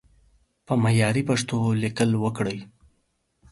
[0.65, 2.57] په معياري پښتو ليکل وکړئ!